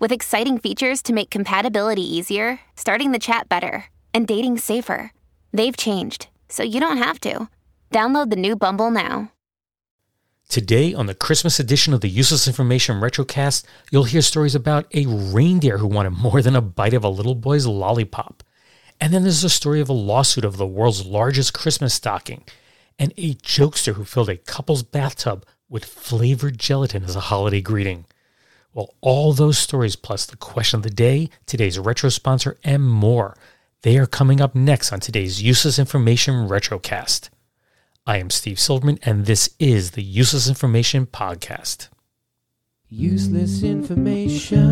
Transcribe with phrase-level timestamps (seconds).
[0.00, 5.12] with exciting features to make compatibility easier, starting the chat better, and dating safer.
[5.52, 7.48] They've changed, so you don't have to.
[7.92, 9.30] Download the new Bumble now.
[10.48, 15.06] Today, on the Christmas edition of the Useless Information Retrocast, you'll hear stories about a
[15.06, 18.42] reindeer who wanted more than a bite of a little boy's lollipop.
[19.00, 22.42] And then there's a story of a lawsuit of the world's largest Christmas stocking,
[22.98, 28.06] and a jokester who filled a couple's bathtub with flavored gelatin as a holiday greeting.
[28.72, 33.36] Well, all those stories, plus the question of the day, today's retro sponsor, and more,
[33.82, 37.30] they are coming up next on today's Useless Information Retrocast.
[38.06, 41.88] I am Steve Silverman, and this is the Useless Information Podcast.
[42.88, 44.66] Useless information.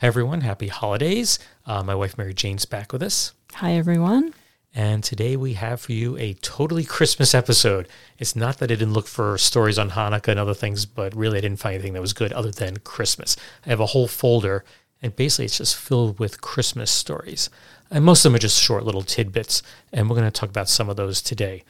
[0.00, 0.40] Hi, everyone.
[0.40, 1.38] Happy holidays.
[1.66, 3.34] Uh, my wife, Mary Jane's back with us.
[3.54, 4.32] Hi, everyone.
[4.74, 7.88] And today we have for you a totally Christmas episode.
[8.18, 11.38] It's not that I didn't look for stories on Hanukkah and other things, but really
[11.38, 13.36] I didn't find anything that was good other than Christmas.
[13.66, 14.64] I have a whole folder,
[15.02, 17.50] and basically it's just filled with Christmas stories.
[17.90, 19.62] And most of them are just short little tidbits,
[19.92, 21.64] and we're going to talk about some of those today.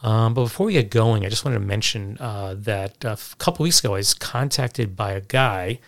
[0.00, 3.64] Um, but before we get going, I just wanted to mention uh, that a couple
[3.64, 5.78] weeks ago I was contacted by a guy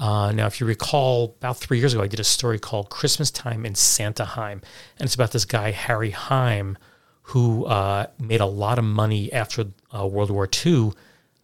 [0.00, 3.30] uh, now, if you recall, about three years ago, I did a story called Christmas
[3.30, 4.52] Time in Santaheim.
[4.52, 6.78] And it's about this guy, Harry Heim,
[7.24, 10.92] who uh, made a lot of money after uh, World War II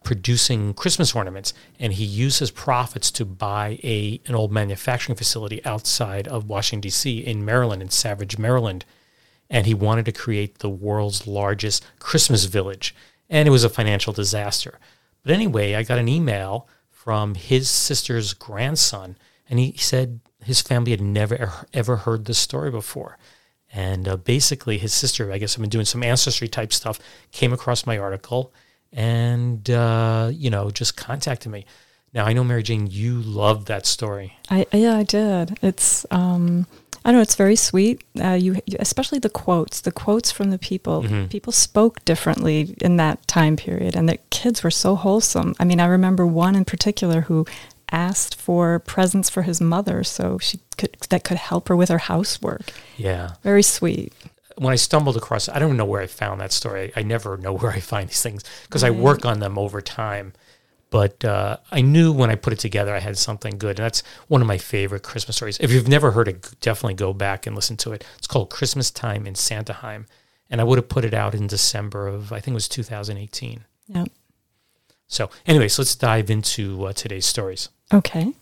[0.03, 1.53] producing Christmas ornaments.
[1.79, 6.81] And he used his profits to buy a, an old manufacturing facility outside of Washington,
[6.81, 8.85] D.C., in Maryland, in Savage, Maryland.
[9.51, 12.95] And he wanted to create the world's largest Christmas village.
[13.29, 14.79] And it was a financial disaster.
[15.21, 16.67] But anyway, I got an email
[17.07, 19.15] from his sister's grandson,
[19.49, 23.17] and he said his family had never ever heard this story before.
[23.71, 26.99] And uh, basically, his sister, I guess, I've been doing some ancestry type stuff,
[27.31, 28.51] came across my article,
[28.91, 31.65] and uh, you know, just contacted me.
[32.13, 34.37] Now I know Mary Jane, you loved that story.
[34.49, 35.57] I yeah, I did.
[35.61, 36.67] It's um,
[37.07, 37.21] I don't know.
[37.21, 38.03] It's very sweet.
[38.21, 39.79] Uh, you, especially the quotes.
[39.79, 41.03] The quotes from the people.
[41.03, 41.27] Mm-hmm.
[41.27, 45.55] People spoke differently in that time period, and the kids were so wholesome.
[45.57, 47.45] I mean, I remember one in particular who
[47.93, 51.97] asked for presents for his mother, so she could that could help her with her
[51.97, 52.73] housework.
[52.97, 54.11] Yeah, very sweet.
[54.57, 56.91] When I stumbled across, I don't know where I found that story.
[56.93, 58.91] I never know where I find these things because right.
[58.91, 60.33] I work on them over time.
[60.89, 63.77] But uh, I knew when I put it together, I had something good.
[63.77, 65.57] And that's one of my favorite Christmas stories.
[65.59, 68.05] If you've never heard it, definitely go back and listen to it.
[68.17, 70.05] It's called Christmas Time in Santaheim.
[70.49, 73.65] And I would have put it out in December of, I think it was 2018.
[73.87, 74.07] Yep.
[75.07, 77.69] So, anyway, so let's dive into uh, today's stories.
[77.93, 78.33] Okay.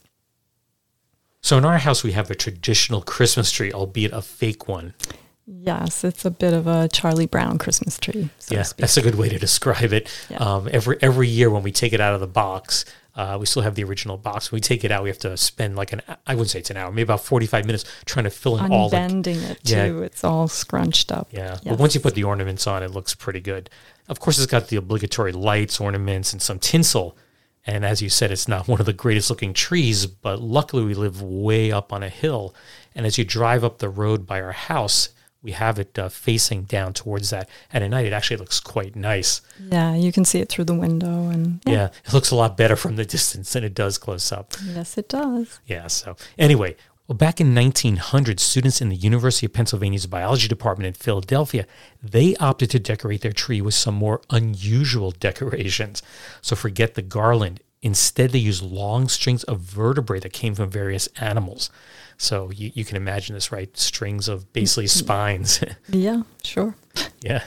[1.42, 4.94] So, in our house, we have a traditional Christmas tree, albeit a fake one.
[5.48, 8.30] Yes, it's a bit of a Charlie Brown Christmas tree.
[8.40, 10.10] So yeah, that's a good way to describe it.
[10.30, 10.38] Yeah.
[10.38, 12.84] Um, every every year when we take it out of the box,
[13.16, 14.52] uh, we still have the original box.
[14.52, 16.72] When we take it out, we have to spend like an I wouldn't say it's
[16.72, 19.76] an hour, maybe about forty five minutes trying to fill in all bending it too.
[19.76, 20.06] Yeah.
[20.06, 21.28] It's all scrunched up.
[21.32, 21.62] Yeah, yes.
[21.64, 23.70] but once you put the ornaments on, it looks pretty good.
[24.10, 27.16] Of course, it's got the obligatory lights, ornaments, and some tinsel.
[27.68, 30.94] And as you said, it's not one of the greatest looking trees, but luckily we
[30.94, 32.54] live way up on a hill.
[32.96, 35.10] And as you drive up the road by our house,
[35.46, 37.48] we have it uh, facing down towards that.
[37.72, 39.42] And at night, it actually looks quite nice.
[39.72, 41.74] Yeah, you can see it through the window, and yeah.
[41.74, 41.90] yeah.
[42.04, 44.54] it looks a lot better from the distance than it does close up.
[44.66, 45.60] Yes, it does.
[45.68, 45.86] Yeah.
[45.86, 46.76] So anyway,
[47.08, 51.68] well, back in 1900, students in the University of Pennsylvania's biology department in Philadelphia,
[52.02, 56.02] they opted to decorate their tree with some more unusual decorations.
[56.42, 57.62] So forget the garland.
[57.84, 61.70] Instead, they used long strings of vertebrae that came from various animals.
[62.18, 63.76] So you, you can imagine this, right?
[63.78, 65.00] Strings of basically mm-hmm.
[65.00, 65.64] spines.
[65.90, 66.76] yeah, sure.
[67.22, 67.44] yeah.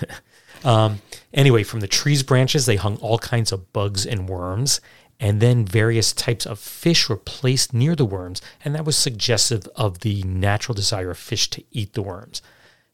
[0.65, 1.01] Um,
[1.33, 4.81] anyway, from the tree's branches, they hung all kinds of bugs and worms.
[5.21, 8.41] And then various types of fish were placed near the worms.
[8.65, 12.41] And that was suggestive of the natural desire of fish to eat the worms.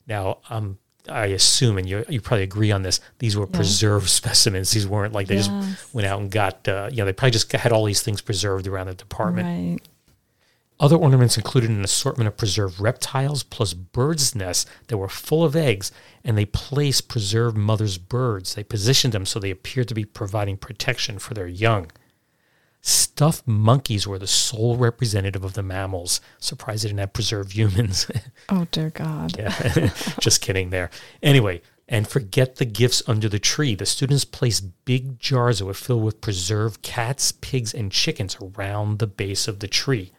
[0.07, 0.79] Now, um,
[1.09, 4.71] I assume, and you you probably agree on this, these were preserved specimens.
[4.71, 5.49] These weren't like they Yes.
[5.49, 8.23] just went out and got, uh, you know, they probably just had all these things
[8.23, 9.47] preserved around the department.
[9.47, 9.89] Right.
[10.81, 15.55] Other ornaments included an assortment of preserved reptiles plus birds' nests that were full of
[15.55, 15.93] eggs,
[16.25, 18.55] and they placed preserved mother's birds.
[18.55, 21.93] They positioned them so they appeared to be providing protection for their young.
[22.83, 26.21] Stuffed monkeys were the sole representative of the mammals.
[26.39, 28.11] Surprised they didn't have preserved humans.
[28.51, 29.39] Oh dear God.
[29.39, 29.91] Yeah,
[30.21, 30.91] just kidding there.
[31.23, 33.75] Anyway, and forget the gifts under the tree.
[33.75, 38.99] The students placed big jars that were filled with preserved cats, pigs, and chickens around
[38.99, 40.13] the base of the tree.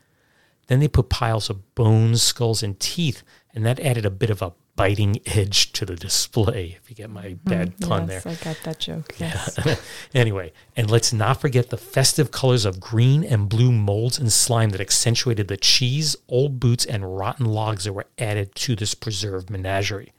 [0.68, 3.24] Then they put piles of bones, skulls, and teeth,
[3.54, 7.10] and that added a bit of a biting edge to the display, if you get
[7.10, 8.20] my bad pun there.
[8.20, 9.16] Mm, I got that joke.
[9.18, 9.58] Yes.
[10.14, 14.72] anyway, and let's not forget the festive colors of green and blue molds and slime
[14.72, 19.50] that accentuated the cheese, old boots, and rotten logs that were added to this preserved
[19.50, 20.12] menagerie.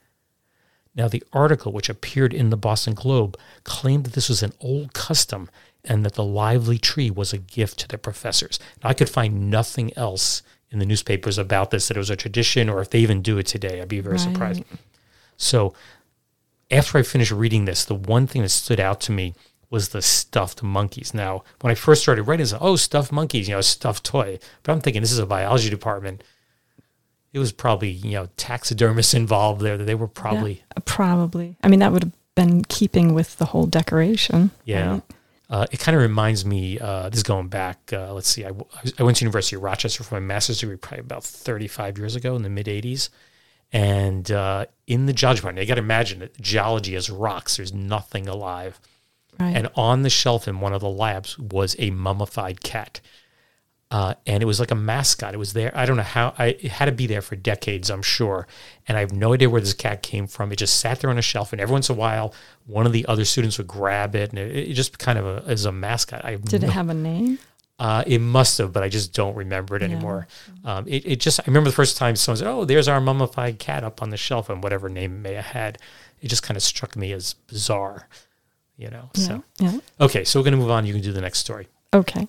[0.95, 4.93] Now, the article, which appeared in the Boston Globe, claimed that this was an old
[4.93, 5.47] custom
[5.87, 8.59] and that the lively tree was a gift to the professors.
[8.83, 12.15] Now, I could find nothing else in the newspapers about this, that it was a
[12.15, 14.63] tradition, or if they even do it today, I'd be very surprised.
[15.37, 15.73] So,
[16.69, 19.33] after I finished reading this, the one thing that stood out to me
[19.69, 21.13] was the stuffed monkeys.
[21.13, 24.39] Now, when I first started writing this, oh, stuffed monkeys, you know, a stuffed toy.
[24.63, 26.23] But I'm thinking this is a biology department.
[27.33, 29.77] It was probably, you know, taxidermists involved there.
[29.77, 31.57] They were probably, Yeah, probably.
[31.63, 34.51] I mean, that would have been keeping with the whole decoration.
[34.65, 34.91] yeah.
[34.91, 35.01] right?
[35.49, 38.51] Uh, it kind of reminds me, uh, this is going back, uh, let's see, I
[39.01, 42.43] went to University of Rochester for my master's degree probably about 35 years ago in
[42.43, 43.09] the mid 80s.
[43.71, 47.57] And uh, in the geology department, you got to imagine that geology is rocks.
[47.57, 48.79] There's nothing alive.
[49.39, 49.55] Right.
[49.55, 53.01] And on the shelf in one of the labs was a mummified cat.
[53.89, 55.33] Uh, and it was like a mascot.
[55.33, 55.71] It was there.
[55.73, 56.33] I don't know how.
[56.37, 58.45] I, it had to be there for decades, I'm sure.
[58.85, 60.51] And I have no idea where this cat came from.
[60.51, 62.33] It just sat there on a shelf, and every once in a while,
[62.65, 65.43] one of the other students would grab it, and it, it just kind of a,
[65.49, 66.25] as a mascot.
[66.25, 67.39] I Did no- it have a name?
[67.79, 70.27] uh, it must have, but I just don't remember it anymore.
[70.65, 73.57] Um, it, it just, I remember the first time someone said, Oh, there's our mummified
[73.59, 75.77] cat up on the shelf, and whatever name it may have had.
[76.21, 78.09] It just kind of struck me as bizarre,
[78.77, 79.11] you know?
[79.13, 79.77] So, Yeah.
[80.01, 80.85] okay, so we're going to move on.
[80.87, 81.67] You can do the next story.
[81.93, 82.27] Okay.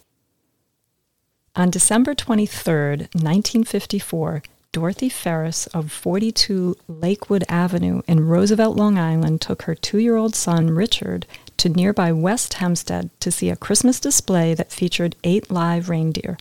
[1.56, 2.72] On December 23,
[3.12, 10.16] 1954, Dorothy Ferris of 42 Lakewood Avenue in Roosevelt, Long Island, took her two year
[10.16, 15.50] old son, Richard, to nearby West Hempstead to see a Christmas display that featured eight
[15.50, 16.38] live reindeer.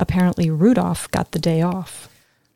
[0.00, 2.08] Apparently, Rudolph got the day off.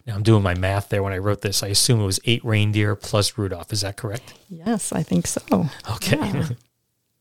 [0.07, 1.63] Now, I'm doing my math there when I wrote this.
[1.63, 3.73] I assume it was eight reindeer plus Rudolph.
[3.73, 4.33] Is that correct?
[4.49, 5.69] Yes, I think so.
[5.91, 6.17] Okay.
[6.17, 6.49] Yeah.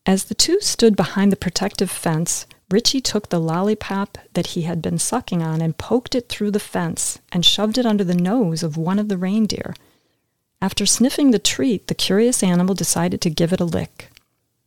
[0.06, 4.82] As the two stood behind the protective fence, Richie took the lollipop that he had
[4.82, 8.62] been sucking on and poked it through the fence and shoved it under the nose
[8.62, 9.74] of one of the reindeer.
[10.62, 14.10] After sniffing the treat, the curious animal decided to give it a lick.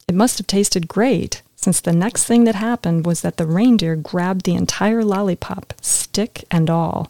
[0.08, 3.97] It must have tasted great, since the next thing that happened was that the reindeer
[3.97, 7.06] grabbed the entire lollipop, stick and all.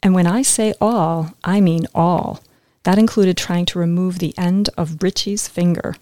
[0.00, 2.40] And when I say all, I mean all.
[2.84, 5.96] That included trying to remove the end of Richie's finger.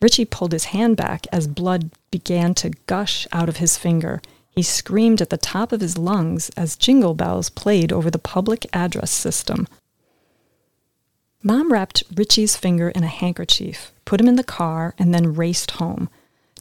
[0.00, 4.20] Richie pulled his hand back as blood began to gush out of his finger.
[4.50, 8.66] He screamed at the top of his lungs as jingle bells played over the public
[8.72, 9.66] address system.
[11.42, 15.72] Mom wrapped Richie's finger in a handkerchief, put him in the car, and then raced
[15.72, 16.10] home.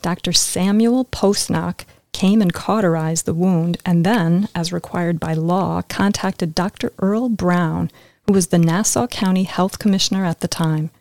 [0.01, 0.31] Dr.
[0.31, 6.93] Samuel Postnock came and cauterized the wound, and then, as required by law, contacted Dr.
[6.99, 7.91] Earl Brown,
[8.25, 10.91] who was the Nassau County Health Commissioner at the time.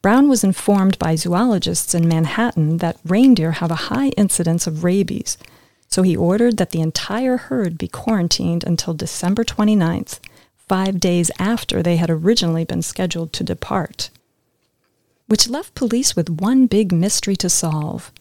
[0.00, 5.36] Brown was informed by zoologists in Manhattan that reindeer have a high incidence of rabies,
[5.88, 10.20] so he ordered that the entire herd be quarantined until December 29th,
[10.56, 14.10] five days after they had originally been scheduled to depart.
[15.26, 18.12] Which left police with one big mystery to solve.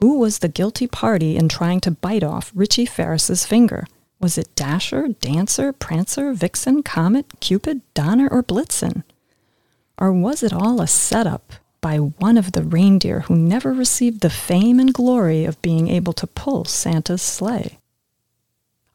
[0.00, 3.86] Who was the guilty party in trying to bite off Richie Ferris's finger?
[4.20, 9.02] Was it Dasher, Dancer, Prancer, Vixen, Comet, Cupid, Donner, or Blitzen?
[9.98, 14.30] Or was it all a setup by one of the reindeer who never received the
[14.30, 17.78] fame and glory of being able to pull Santa's sleigh?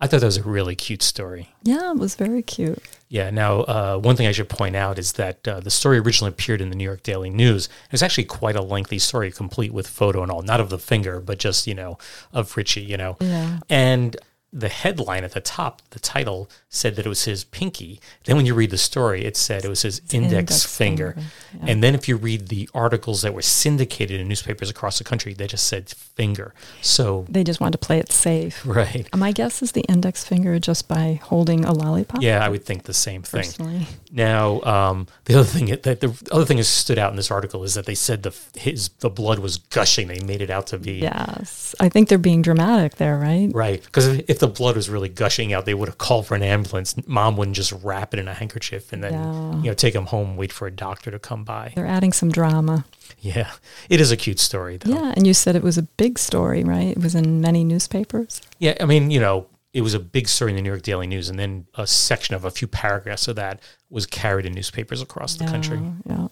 [0.01, 1.49] I thought that was a really cute story.
[1.63, 2.81] Yeah, it was very cute.
[3.09, 3.31] Yeah.
[3.31, 6.61] Now, uh, one thing I should point out is that uh, the story originally appeared
[6.61, 7.65] in the New York Daily News.
[7.65, 10.79] It was actually quite a lengthy story, complete with photo and all, not of the
[10.79, 11.97] finger, but just you know
[12.31, 12.81] of Richie.
[12.81, 13.59] You know, Yeah.
[13.69, 14.15] and
[14.51, 17.99] the headline at the top, the title said that it was his pinky.
[18.25, 21.13] Then when you read the story, it said it was his index, index finger.
[21.51, 25.03] finger, And then if you read the articles that were syndicated in newspapers across the
[25.03, 26.53] country, they just said finger.
[26.81, 28.65] So, They just wanted to play it safe.
[28.65, 29.07] right.
[29.15, 32.21] My guess is the index finger just by holding a lollipop.
[32.21, 33.41] Yeah, I would think the same thing.
[33.43, 33.87] personally.
[34.11, 37.63] Now, um, the other thing that the other thing that stood out in this article
[37.63, 40.07] is that they said the his the blood was gushing.
[40.07, 43.49] They made it out to be Yes, I think they're being dramatic there, right?
[43.53, 46.35] right because if, if the blood was really gushing out, they would have called for
[46.35, 46.95] an ambulance.
[47.05, 49.55] Mom wouldn't just wrap it in a handkerchief and then Yeah.
[49.61, 51.73] you know take him home, wait for a doctor to come by.
[51.75, 52.85] They're adding some drama.
[53.19, 53.51] Yeah,
[53.89, 54.91] it is a cute story though.
[54.93, 56.95] Yeah, and you said it was a big story, right?
[56.95, 58.41] It was in many newspapers.
[58.59, 61.05] Yeah, I mean, you know, it was a big story in the New York Daily
[61.07, 65.01] News, and then a section of a few paragraphs of that was carried in newspapers
[65.01, 65.79] across the country.
[65.79, 66.27] Yeah, yeah.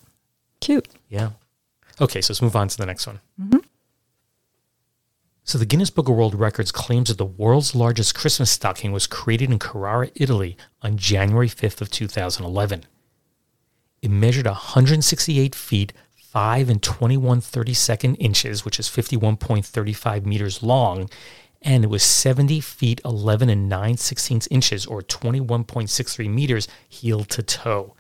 [0.62, 0.88] Cute.
[1.10, 1.30] Yeah.
[2.00, 3.20] Okay, so let's move on to the next one.
[3.42, 3.60] Mm-hmm.
[5.48, 9.08] So the Guinness Book of World Records claims that the world's largest Christmas stocking was
[9.08, 12.84] created in Carrara, Italy on January 5th of 2011.
[14.02, 21.10] It measured 168 feet, 5 and 21 32nd inches, which is 51.35 meters long,
[21.62, 27.42] and it was 70 feet, 11 and 9 16 inches, or 21.63 meters heel to
[27.42, 27.96] toe.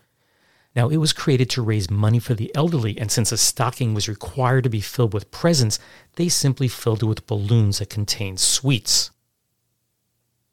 [0.78, 4.08] Now, it was created to raise money for the elderly, and since a stocking was
[4.08, 5.80] required to be filled with presents,
[6.18, 9.10] they simply filled it with balloons that contained sweets.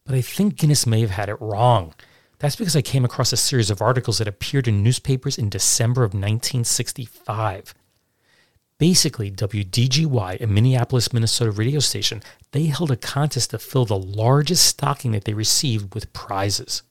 [0.07, 1.93] But I think Guinness may have had it wrong.
[2.38, 6.04] That's because I came across a series of articles that appeared in newspapers in December
[6.04, 7.75] of 1965.
[8.78, 14.64] Basically, WDGY, a Minneapolis, Minnesota radio station, they held a contest to fill the largest
[14.64, 16.83] stocking that they received with prizes.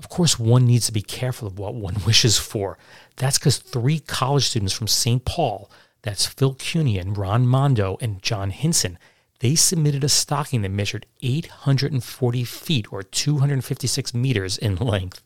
[0.00, 2.78] Of course, one needs to be careful of what one wishes for.
[3.16, 5.24] That's because three college students from St.
[5.26, 8.98] Paul, that's Phil Cuny and Ron Mondo and John Hinson,
[9.40, 15.22] they submitted a stocking that measured 840 feet or 256 meters in length.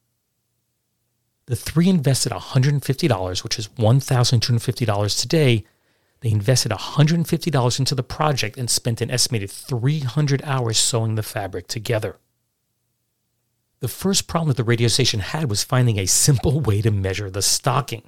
[1.46, 5.64] The three invested $150, which is $1,250 today.
[6.20, 11.68] They invested $150 into the project and spent an estimated 300 hours sewing the fabric
[11.68, 12.18] together.
[13.84, 17.28] The first problem that the radio station had was finding a simple way to measure
[17.28, 18.02] the stocking.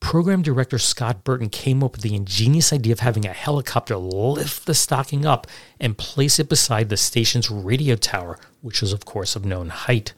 [0.00, 4.64] Program director Scott Burton came up with the ingenious idea of having a helicopter lift
[4.64, 5.46] the stocking up
[5.78, 10.14] and place it beside the station's radio tower, which was, of course, of known height.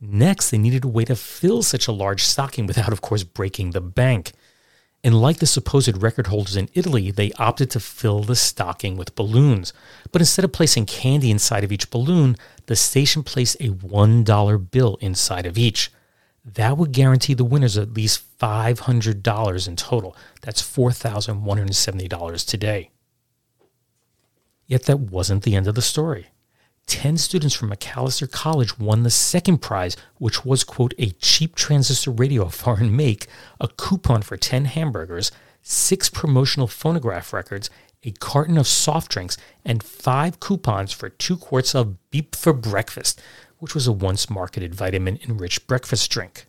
[0.00, 3.72] Next, they needed a way to fill such a large stocking without, of course, breaking
[3.72, 4.32] the bank.
[5.04, 9.14] And like the supposed record holders in Italy, they opted to fill the stocking with
[9.14, 9.74] balloons.
[10.10, 14.96] But instead of placing candy inside of each balloon, the station placed a $1 bill
[15.00, 15.90] inside of each.
[16.44, 20.16] That would guarantee the winners at least $500 in total.
[20.42, 22.90] That's $4,170 today.
[24.66, 26.28] Yet that wasn't the end of the story.
[26.86, 32.10] 10 students from Macalester College won the second prize, which was, quote, a cheap transistor
[32.10, 33.26] radio of foreign make,
[33.58, 35.30] a coupon for 10 hamburgers,
[35.62, 37.70] six promotional phonograph records,
[38.04, 43.20] a carton of soft drinks, and five coupons for two quarts of Beep for Breakfast,
[43.58, 46.46] which was a once marketed vitamin enriched breakfast drink.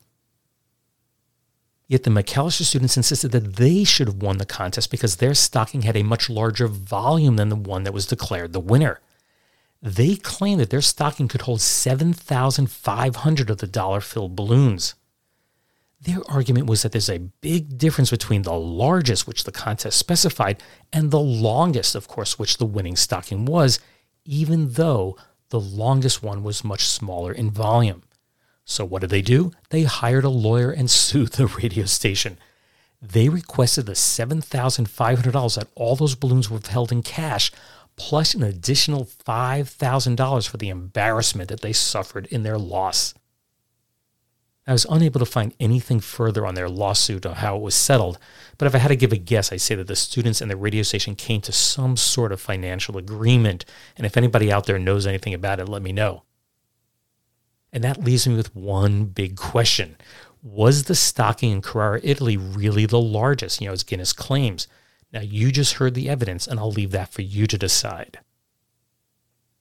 [1.87, 5.83] Yet the Macalester students insisted that they should have won the contest because their stocking
[5.83, 8.99] had a much larger volume than the one that was declared the winner.
[9.81, 14.95] They claimed that their stocking could hold 7,500 of the dollar filled balloons.
[16.05, 20.61] Their argument was that there's a big difference between the largest, which the contest specified,
[20.93, 23.79] and the longest, of course, which the winning stocking was,
[24.23, 25.17] even though
[25.49, 28.03] the longest one was much smaller in volume.
[28.65, 29.51] So, what did they do?
[29.71, 32.37] They hired a lawyer and sued the radio station.
[33.01, 37.51] They requested the $7,500 that all those balloons were held in cash,
[37.95, 43.15] plus an additional $5,000 for the embarrassment that they suffered in their loss.
[44.67, 48.17] I was unable to find anything further on their lawsuit or how it was settled,
[48.57, 50.57] but if I had to give a guess, I'd say that the students and the
[50.57, 53.63] radio station came to some sort of financial agreement,
[53.95, 56.23] and if anybody out there knows anything about it, let me know.
[57.71, 59.97] And that leaves me with one big question.
[60.41, 64.67] Was the stocking in Carrara, Italy really the largest, you know, as Guinness claims?
[65.11, 68.19] Now, you just heard the evidence, and I'll leave that for you to decide.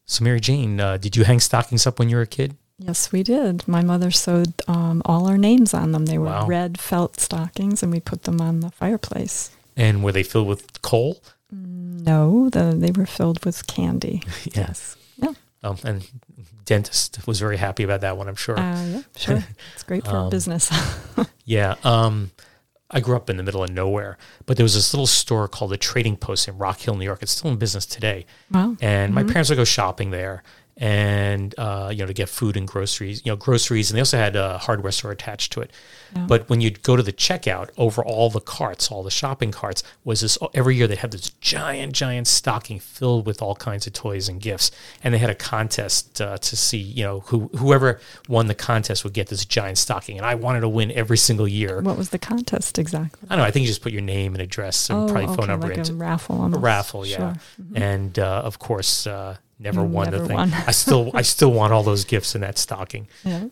[0.06, 2.56] So, Mary Jane, uh, did you hang stockings up when you were a kid?
[2.78, 3.66] Yes, we did.
[3.68, 6.06] My mother sewed um, all our names on them.
[6.06, 6.46] They were Wow.
[6.46, 9.50] red felt stockings, and we put them on the fireplace.
[9.76, 11.22] And were they filled with coal?
[11.52, 14.22] No, the, they were filled with candy.
[14.54, 14.96] Yes.
[15.16, 15.32] Yeah.
[15.62, 16.06] Um, and
[16.64, 18.58] dentist was very happy about that one, I'm sure.
[18.58, 19.44] Uh, yeah, sure.
[19.74, 20.70] It's great for Um, business.
[21.44, 21.76] yeah.
[21.84, 22.32] Um,
[22.90, 25.70] I grew up in the middle of nowhere, but there was this little store called
[25.70, 27.22] the Trading Post in Rock Hill, New York.
[27.22, 28.26] It's still in business today.
[28.50, 28.76] Wow.
[28.80, 30.42] And my parents would go shopping there
[30.76, 34.16] and uh, you know to get food and groceries, you know groceries, and they also
[34.18, 35.70] had a hardware store attached to it.
[36.28, 39.82] But when you'd go to the checkout, over all the carts, all the shopping carts,
[40.04, 43.94] was this every year they had this giant, giant stocking filled with all kinds of
[43.94, 44.70] toys and gifts,
[45.02, 49.02] and they had a contest uh, to see you know who whoever won the contest
[49.02, 51.80] would get this giant stocking, and I wanted to win every single year.
[51.80, 53.26] What was the contest exactly?
[53.28, 53.48] I don't know.
[53.48, 55.78] I think you just put your name and address and Oh, probably phone number like
[55.78, 56.44] into a raffle.
[56.44, 57.16] a raffle, yeah.
[57.16, 57.34] Sure.
[57.74, 60.36] And uh, of course, uh, never won the thing.
[60.36, 60.52] won.
[60.52, 63.08] I still, I still want all those gifts in that stocking.
[63.24, 63.46] Yeah.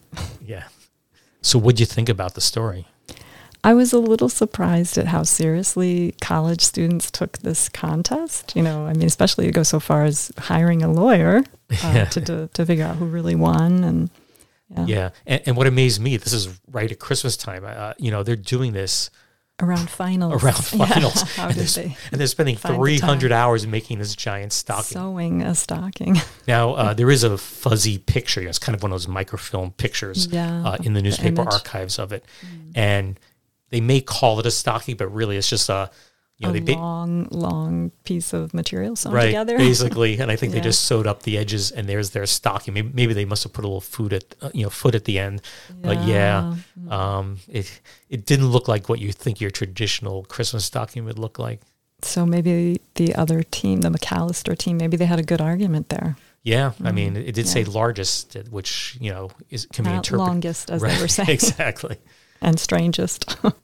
[0.44, 0.64] Yeah.
[1.40, 2.86] So, what'd you think about the story?
[3.64, 8.54] I was a little surprised at how seriously college students took this contest.
[8.56, 11.38] You know, I mean, especially to go so far as hiring a lawyer
[11.70, 12.04] uh, Yeah.
[12.06, 13.84] to, to to figure out who really won.
[13.84, 14.10] And
[14.68, 15.10] yeah, Yeah.
[15.26, 17.64] And, and what amazed me, this is right at Christmas time.
[17.64, 19.10] Uh, you know, they're doing this
[19.62, 20.42] around finals.
[20.42, 23.66] around Yeah, finals, How and, did they're, they and they're spending find the 300 hours
[23.66, 24.98] making this giant stocking.
[24.98, 26.16] sewing a stocking?
[26.48, 28.40] Now, uh, there is a fuzzy picture.
[28.42, 31.54] It's kind of one of those microfilm pictures Yeah, uh, in the the newspaper image.
[31.54, 32.24] archives of it.
[32.74, 33.18] And
[33.70, 35.90] they may call it a stocking, but really it's just a,
[36.42, 39.56] you know, a they ba- long, long piece of material sewn right, together.
[39.58, 40.18] basically.
[40.18, 42.74] And I think they just sewed up the edges, and there's their stocking.
[42.74, 45.04] Maybe, maybe they must have put a little food at, uh, you know, foot at
[45.04, 45.42] the end.
[45.80, 46.56] But yeah,
[46.88, 51.38] um, it it didn't look like what you think your traditional Christmas stocking would look
[51.38, 51.60] like.
[52.02, 56.16] So maybe the other team, the Macalester team, maybe they had a good argument there.
[56.42, 57.72] Yeah, I mean, it did say Mm-hmm.
[57.72, 61.30] Largest, uh, which you know is can be interpreted longest, as Right, they were saying,
[61.30, 61.98] exactly.
[62.40, 63.36] and strangest.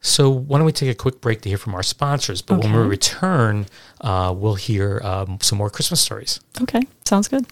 [0.00, 2.40] So why don't we take a quick break to hear from our sponsors?
[2.40, 3.66] But when we return,
[4.00, 6.40] uh, we'll hear um, some more Christmas stories.
[6.60, 7.46] okay, sounds good.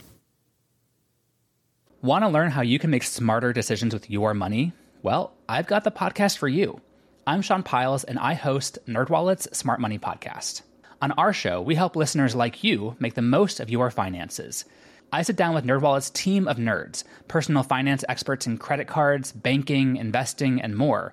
[2.03, 4.73] Want to learn how you can make smarter decisions with your money?
[5.03, 6.81] Well, I've got the podcast for you.
[7.27, 10.63] I'm Sean Pyles, and I host NerdWallet's Smart Money Podcast.
[11.03, 14.65] On our show, we help listeners like you make the most of your finances.
[15.13, 19.97] I sit down with NerdWallet's team of nerds, personal finance experts in credit cards, banking,
[19.97, 21.13] investing, and more.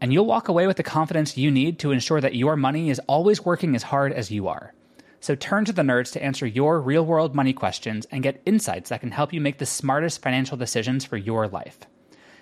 [0.00, 3.00] And you'll walk away with the confidence you need to ensure that your money is
[3.06, 4.72] always working as hard as you are.
[5.20, 8.88] So turn to the nerds to answer your real world money questions and get insights
[8.88, 11.80] that can help you make the smartest financial decisions for your life.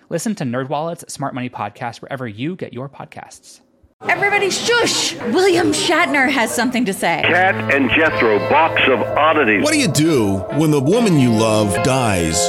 [0.08, 3.60] Listen to NerdWallet's Smart Money Podcast wherever you get your podcasts.
[4.08, 5.16] Everybody shush!
[5.16, 7.22] William Shatner has something to say.
[7.26, 9.64] Kat and Jethro, box of oddities.
[9.64, 12.48] What do you do when the woman you love dies?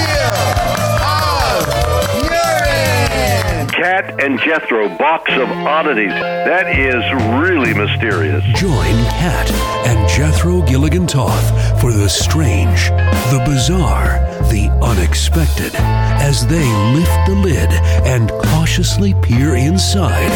[4.01, 6.09] Kat and Jethro, box of oddities.
[6.09, 7.03] That is
[7.39, 8.43] really mysterious.
[8.59, 9.51] Join Kat
[9.85, 17.35] and Jethro Gilligan Toth for the strange, the bizarre, the unexpected as they lift the
[17.35, 17.69] lid
[18.07, 20.31] and cautiously peer inside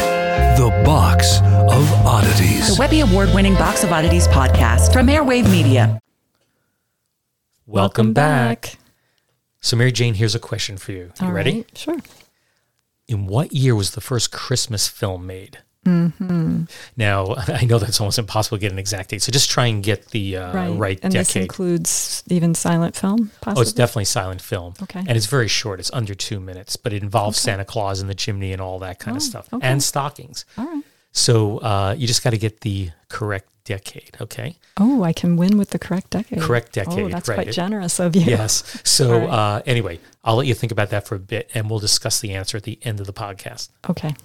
[0.57, 2.75] the box of oddities.
[2.75, 5.99] The Webby Award winning Box of Oddities podcast from Airwave Media.
[7.65, 8.77] Welcome, back.
[9.59, 11.11] So, Mary Jane, here's a question for you.
[11.19, 11.51] You All ready?
[11.61, 11.97] right, Sure.
[13.07, 15.59] In what year was the first Christmas film made?
[15.85, 16.63] Mm-hmm.
[16.97, 19.83] Now, I know that's almost impossible to get an exact date, so just try and
[19.83, 20.99] get the uh, right, right.
[21.03, 23.59] and this includes even silent film, possibly?
[23.59, 24.73] Oh, it's definitely silent film.
[24.81, 24.99] Okay.
[24.99, 25.79] And it's very short.
[25.79, 28.97] It's under two minutes, but it involves Santa Claus in the chimney and all that
[28.99, 29.65] kind of Oh, stuff okay.
[29.67, 30.45] and stockings.
[30.57, 30.83] All right.
[31.11, 34.57] So uh, you just got to get the correct decade, okay?
[34.77, 36.39] Oh, I can win with the correct decade.
[36.39, 36.93] Correct decade.
[36.93, 37.35] Oh, decade, that's right.
[37.35, 38.21] quite generous of you.
[38.21, 38.81] Yes.
[38.83, 39.29] So All right.
[39.29, 42.33] uh, anyway, I'll let you think about that for a bit and we'll discuss the
[42.33, 43.69] answer at the end of the podcast.
[43.89, 44.15] Okay.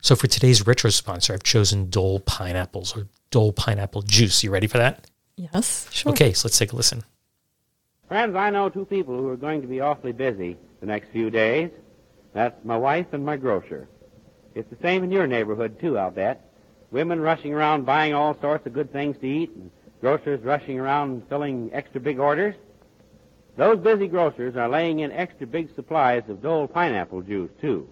[0.00, 4.44] So for today's retro sponsor, I've chosen Dole Pineapples or Dole Pineapple Juice.
[4.44, 5.08] You ready for that?
[5.36, 5.88] Yes.
[5.90, 6.12] Sure.
[6.12, 7.02] Okay, so let's take a listen.
[8.06, 11.30] Friends, I know two people who are going to be awfully busy the next few
[11.30, 11.70] days.
[12.32, 13.88] That's my wife and my grocer.
[14.54, 16.47] It's the same in your neighborhood, too, I'll bet.
[16.90, 19.70] Women rushing around buying all sorts of good things to eat and
[20.00, 22.54] grocers rushing around filling extra big orders.
[23.56, 27.88] Those busy grocers are laying in extra big supplies of Dole pineapple juice, too.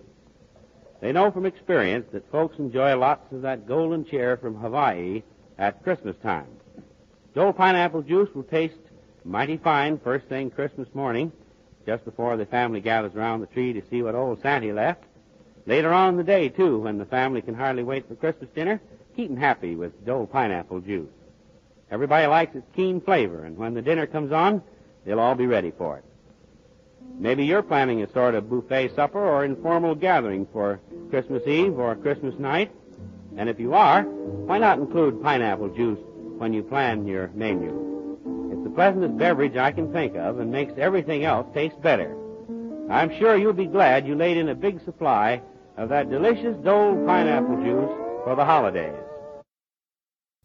[1.00, 5.22] They know from experience that folks enjoy lots of that golden chair from Hawaii
[5.58, 6.46] at Christmas time.
[7.34, 8.78] Dole pineapple juice will taste
[9.24, 11.32] mighty fine first thing Christmas morning,
[11.84, 15.04] just before the family gathers around the tree to see what old Santa left.
[15.66, 18.80] Later on in the day, too, when the family can hardly wait for Christmas dinner,
[19.16, 21.10] keep 'em happy with Dole pineapple juice.
[21.90, 24.62] Everybody likes its keen flavor, and when the dinner comes on,
[25.04, 26.04] they'll all be ready for it.
[27.18, 31.94] Maybe you're planning a sort of buffet supper or informal gathering for Christmas Eve or
[31.96, 32.70] Christmas night.
[33.36, 35.98] And if you are, why not include pineapple juice
[36.38, 38.18] when you plan your menu?
[38.52, 42.14] It's the pleasantest beverage I can think of and makes everything else taste better.
[42.88, 45.40] I'm sure you'll be glad you laid in a big supply
[45.76, 47.90] of that delicious Dole pineapple juice
[48.24, 48.94] for the holidays.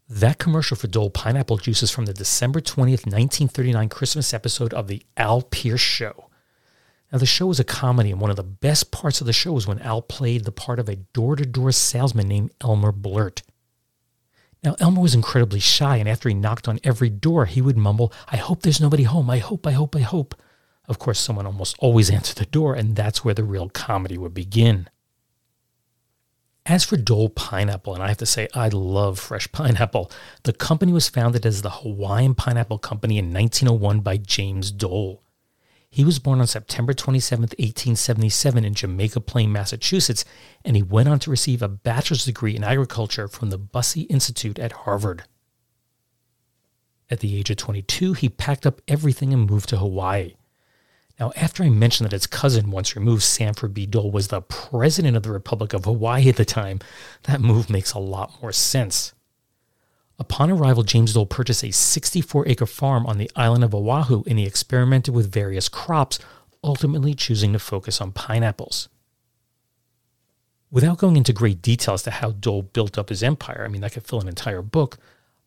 [0.08, 4.88] That commercial for Dole pineapple juice is from the December 20th, 1939 Christmas episode of
[4.88, 6.28] The Al Pearce Show.
[7.10, 9.52] Now, the show was a comedy, and one of the best parts of the show
[9.52, 13.42] was when Al played the part of a door to door salesman named Elmer Blurt.
[14.62, 18.12] Now, Elmer was incredibly shy, and after he knocked on every door, he would mumble,
[18.30, 19.28] I hope there's nobody home.
[19.28, 20.34] I hope, I hope, I hope.
[20.88, 24.34] Of course, someone almost always answered the door, and that's where the real comedy would
[24.34, 24.88] begin.
[26.64, 30.12] As for Dole Pineapple, and I have to say, I love fresh pineapple,
[30.44, 35.22] the company was founded as the Hawaiian Pineapple Company in 1901 by James Dole.
[35.90, 40.24] He was born on September 27, 1877, in Jamaica Plain, Massachusetts,
[40.64, 44.58] and he went on to receive a bachelor's degree in agriculture from the Bussey Institute
[44.58, 45.24] at Harvard.
[47.10, 50.34] At the age of 22, he packed up everything and moved to Hawaii.
[51.22, 53.86] Now, after I mentioned that his cousin, once removed, Sanford B.
[53.86, 56.80] Dole, was the president of the Republic of Hawaii at the time,
[57.22, 59.12] that move makes a lot more sense.
[60.18, 64.36] Upon arrival, James Dole purchased a 64 acre farm on the island of Oahu and
[64.36, 66.18] he experimented with various crops,
[66.64, 68.88] ultimately choosing to focus on pineapples.
[70.72, 73.82] Without going into great detail as to how Dole built up his empire, I mean,
[73.82, 74.98] that could fill an entire book,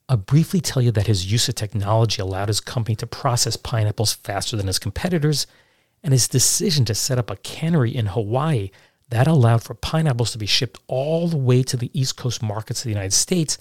[0.08, 4.14] I'll briefly tell you that his use of technology allowed his company to process pineapples
[4.14, 5.48] faster than his competitors,
[6.06, 8.70] and his decision to set up a cannery in Hawaii
[9.10, 12.80] that allowed for pineapples to be shipped all the way to the East Coast markets
[12.80, 13.58] of the United States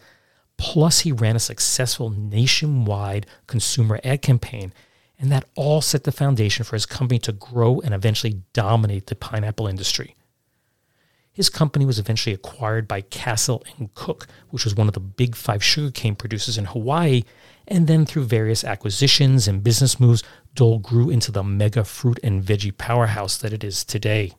[0.56, 4.72] Plus, he ran a successful nationwide consumer ad campaign,
[5.18, 9.14] and that all set the foundation for his company to grow and eventually dominate the
[9.14, 10.16] pineapple industry.
[11.32, 15.34] His company was eventually acquired by Castle and Cooke, which was one of the big
[15.34, 17.24] five sugarcane producers in Hawaii,
[17.66, 20.22] and then through various acquisitions and business moves,
[20.54, 24.32] Dole grew into the mega fruit and veggie powerhouse that it is today.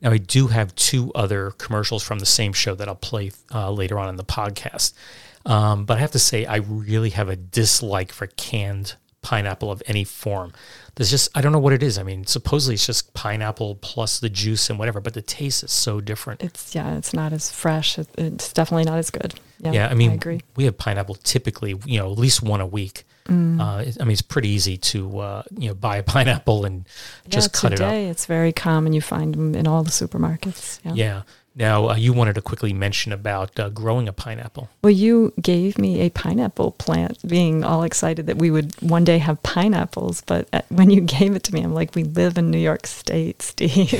[0.00, 3.70] Now, I do have two other commercials from the same show that I'll play uh,
[3.72, 4.92] later on in the podcast.
[5.44, 9.82] Um, but I have to say, I really have a dislike for canned pineapple of
[9.86, 10.52] any form.
[10.94, 11.98] There's just, I don't know what it is.
[11.98, 15.72] I mean, supposedly it's just pineapple plus the juice and whatever, but the taste is
[15.72, 16.42] so different.
[16.42, 17.98] It's, yeah, it's not as fresh.
[17.98, 19.34] It's definitely not as good.
[19.60, 20.42] Yeah, yeah I mean, I agree.
[20.56, 23.04] we have pineapple typically, you know, at least one a week.
[23.28, 23.60] Mm.
[23.60, 26.86] Uh, I mean, it's pretty easy to uh, you know buy a pineapple and
[27.24, 28.10] yeah, just cut today it up.
[28.12, 28.92] It's very common.
[28.92, 30.80] You find them in all the supermarkets.
[30.84, 30.92] Yeah.
[30.94, 31.22] yeah.
[31.58, 34.70] Now, uh, you wanted to quickly mention about uh, growing a pineapple.
[34.80, 39.18] Well, you gave me a pineapple plant, being all excited that we would one day
[39.18, 40.20] have pineapples.
[40.20, 42.86] But uh, when you gave it to me, I'm like, we live in New York
[42.86, 43.92] State, Steve,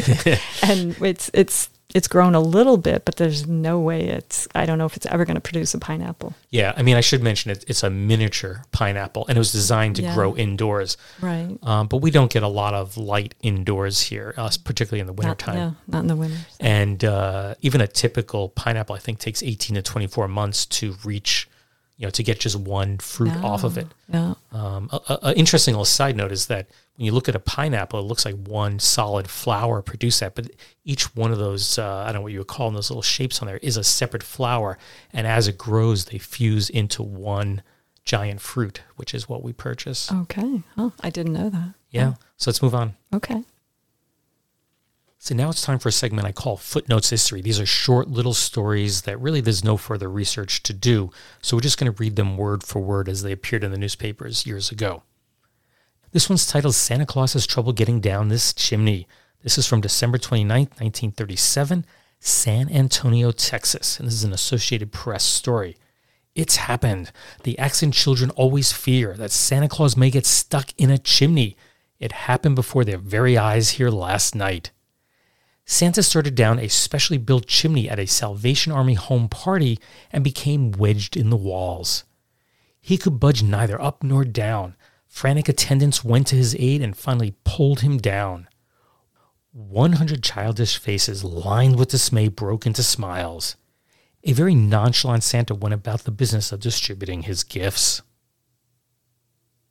[0.63, 4.47] and it's it's it's grown a little bit, but there's no way it's.
[4.55, 6.35] I don't know if it's ever going to produce a pineapple.
[6.51, 7.65] Yeah, I mean, I should mention it.
[7.67, 10.15] It's a miniature pineapple, and it was designed to Yeah.
[10.15, 10.99] grow indoors.
[11.21, 11.57] Right.
[11.63, 15.15] Um, but we don't get a lot of light indoors here, uh, particularly in the
[15.15, 15.57] wintertime.
[15.57, 16.37] yeah, not in the winter.
[16.61, 21.48] And uh, even a typical pineapple, I think, takes 18 to 24 months to reach,
[21.99, 23.89] you know, to get just one fruit off of it.
[24.09, 24.35] Yeah.
[24.53, 28.05] Um, a, interesting little side note is that when you look at a pineapple, it
[28.05, 30.49] looks like one solid flower produced that, but
[30.85, 33.03] each one of those, uh, I don't know what you would call them, those little
[33.03, 34.79] shapes on there, is a separate flower.
[35.13, 37.63] And as it grows, they fuse into one
[38.05, 40.11] giant fruit, which is what we purchase.
[40.11, 40.63] Okay.
[40.77, 41.75] Oh, I didn't know that.
[41.91, 42.15] Yeah.
[42.37, 42.95] So let's move on.
[43.13, 43.43] Okay.
[45.21, 47.43] So now it's time for a segment I call Footnotes History.
[47.43, 51.11] These are short little stories that really there's no further research to do.
[51.43, 53.79] So we're just going to read them word for word as they appeared in the
[53.79, 55.03] newspapers years ago.
[56.13, 59.09] This one's titled Santa Claus Has Trouble Getting Down This Chimney.
[59.43, 61.85] This is from December 29th, 1937,
[62.21, 63.99] San Antonio, Texas.
[63.99, 65.77] And this is an Associated Press story.
[66.37, 67.11] It's happened.
[67.43, 71.57] The accent children always fear that Santa Claus may get stuck in a chimney.
[71.99, 74.71] It happened before their very eyes here last night.
[75.71, 79.79] Santa started down a specially built chimney at a Salvation Army home party
[80.11, 82.05] and became wedged in the walls.
[82.81, 84.77] He could budge neither up nor down.
[85.07, 88.49] Frantic attendants went to his aid and finally pulled him down.
[89.53, 93.57] 100 childish faces lined with dismay broke into smiles.
[94.25, 98.01] A very nonchalant Santa went about the business of distributing his gifts.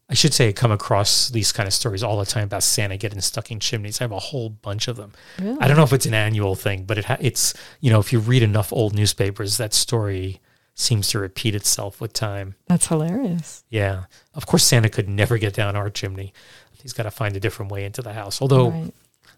[0.09, 2.95] I should say I come across these kind of stories all the time about Santa
[2.95, 3.99] getting stuck in chimneys.
[3.99, 5.11] I have a whole bunch of them.
[5.37, 5.57] Really?
[5.59, 8.13] I don't know if it's an annual thing, but it ha- it's you know if
[8.13, 10.39] you read enough old newspapers, that story
[10.75, 12.55] seems to repeat itself with time.
[12.67, 13.63] That's hilarious.
[13.69, 16.33] Yeah, of course Santa could never get down our chimney.
[16.71, 18.41] He's got to find a different way into the house.
[18.41, 18.93] Although Right.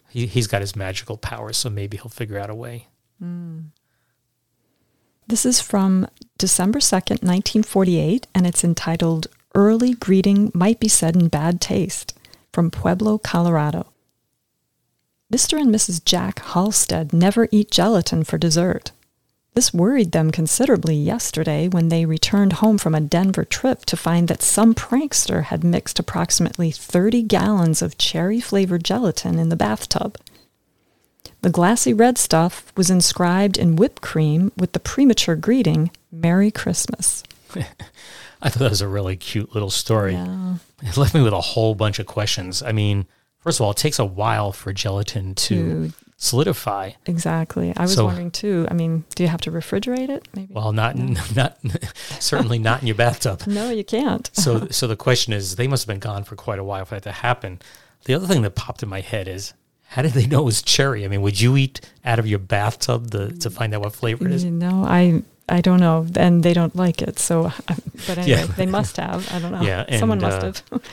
[0.09, 2.87] he he's got his magical powers, so maybe he'll figure out a way.
[3.19, 3.59] Hmm.
[5.27, 9.27] This is from December 2nd, 1948, and it's entitled
[9.59, 12.17] Early Greeting Might Be Said in Bad Taste
[12.53, 13.87] from Pueblo, Colorado.
[15.33, 15.59] Mr.
[15.59, 16.01] and Mrs.
[16.05, 18.93] Jack Halstead never eat gelatin for dessert.
[19.55, 24.29] This worried them considerably yesterday when they returned home from a Denver trip to find
[24.29, 30.17] that some prankster had mixed approximately 30 gallons of cherry flavored gelatin in the bathtub.
[31.41, 37.23] The glassy red stuff was inscribed in whipped cream with the premature greeting, Merry Christmas.
[38.41, 40.13] I thought that was a really cute little story.
[40.13, 40.55] Yeah.
[40.81, 42.63] It left me with a whole bunch of questions.
[42.63, 43.05] I mean,
[43.39, 46.91] first of all, it takes a while for gelatin to To- solidify.
[47.05, 47.73] Exactly.
[47.77, 48.67] I was So- wondering too.
[48.69, 50.27] I mean, do you have to refrigerate it?
[50.35, 50.53] Maybe.
[50.53, 50.95] Well, not
[51.35, 51.57] not
[52.19, 53.43] certainly not in your bathtub.
[53.47, 54.29] No, you can't.
[54.33, 56.95] So so the question is, they must have been gone for quite a while for
[56.95, 57.59] that to happen.
[58.05, 59.53] The other thing that popped in my head is,
[59.89, 61.03] how did they know it was cherry?
[61.03, 64.27] I mean, would you eat out of your bathtub the, to find out what flavor
[64.27, 64.45] it is?
[64.45, 67.17] No, I I don't know, and they don't like it.
[67.17, 67.51] So,
[68.07, 68.45] but anyway, Yeah.
[68.45, 69.27] they must have.
[69.33, 69.61] I don't know.
[69.61, 70.83] Yeah, and, someone must uh, have.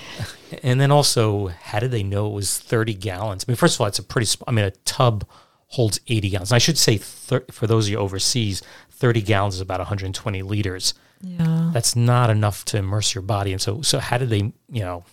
[0.62, 3.44] And then also, how did they know it was 30 gallons?
[3.46, 5.26] I mean, first of all, it's a pretty, I mean, a tub
[5.66, 6.50] holds 80 gallons.
[6.52, 10.42] And I should say, thir- for those of you overseas, 30 gallons is about 120
[10.42, 10.94] liters.
[11.20, 11.70] Yeah.
[11.74, 13.52] That's not enough to immerse your body.
[13.52, 15.04] And so, so how did they, you know,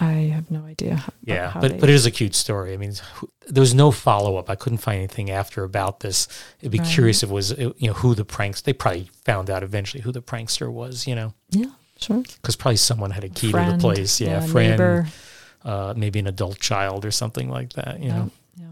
[0.00, 0.96] I have no idea.
[0.96, 2.72] How, yeah, how but, they- but it is a cute story.
[2.72, 2.92] I mean,
[3.48, 4.48] there was no follow up.
[4.48, 6.28] I couldn't find anything after about this.
[6.60, 6.86] It'd be Right.
[6.88, 10.02] curious if it was, uh, you know, who the pranks, they probably found out eventually
[10.02, 11.66] who the prankster was, you know, yeah,
[11.98, 12.22] sure.
[12.22, 14.20] because probably someone had a key to the place.
[14.20, 15.12] Yeah, yeah, friend,
[15.64, 18.30] uh, maybe an adult child or something like that, you Yeah, know.
[18.56, 18.64] yeah.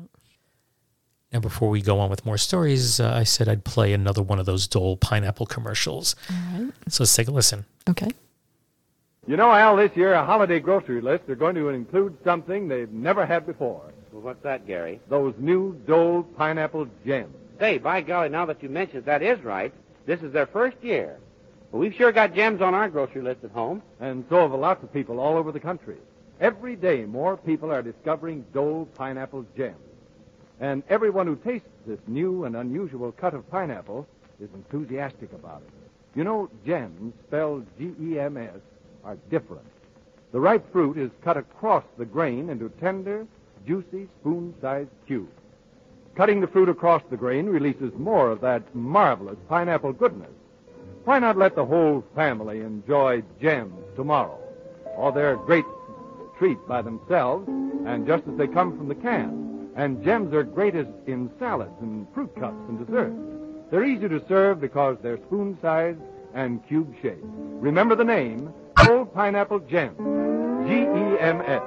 [1.32, 4.38] Now, before we go on with more stories, uh, I said I'd play another one
[4.38, 6.14] of those Dole pineapple commercials.
[6.30, 6.72] All right.
[6.88, 7.64] So let's take a listen.
[7.90, 8.10] Okay.
[9.28, 12.92] You know, Al, this year, a holiday grocery list, they're going to include something they've
[12.92, 13.82] never had before.
[14.12, 15.00] Well, what's that, Gary?
[15.08, 17.34] Those new Dole pineapple gems.
[17.58, 19.72] Say, by golly, now that you mention it, that is right.
[20.06, 21.18] This is their first year.
[21.72, 23.82] But we've sure got gems on our grocery list at home.
[23.98, 25.96] And so have lots of people all over the country.
[26.40, 29.74] Every day, more people are discovering Dole pineapple gems.
[30.60, 34.06] And everyone who tastes this new and unusual cut of pineapple
[34.40, 35.72] is enthusiastic about it.
[36.14, 38.60] You know, gems, spelled G-E-M-S,
[39.06, 39.64] are different.
[40.32, 43.26] The ripe fruit is cut across the grain into tender,
[43.66, 45.32] juicy, spoon-sized cubes.
[46.14, 50.30] Cutting the fruit across the grain releases more of that marvelous pineapple goodness.
[51.04, 54.40] Why not let the whole family enjoy gems tomorrow?
[54.96, 55.64] or they're a great
[56.38, 57.46] treat by themselves,
[57.86, 59.70] and just as they come from the can.
[59.76, 63.14] And gems are greatest in salads and fruit cups and desserts.
[63.70, 66.00] They're easy to serve because they're spoon-sized
[66.34, 67.22] and cube-shaped.
[67.22, 68.52] Remember the name,
[68.88, 69.98] Old Pineapple Gems.
[69.98, 71.62] E G-E-M-S.